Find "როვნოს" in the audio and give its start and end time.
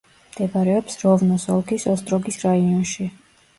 1.03-1.45